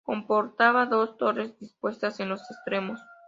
[0.03, 2.99] Comportaba dos torres dispuestas en los extremos.